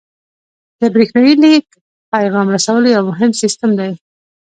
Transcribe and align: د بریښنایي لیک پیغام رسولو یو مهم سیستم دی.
د 0.79 0.81
بریښنایي 0.93 1.33
لیک 1.43 1.65
پیغام 2.13 2.47
رسولو 2.55 2.87
یو 2.95 3.03
مهم 3.11 3.31
سیستم 3.41 3.71
دی. 3.79 3.91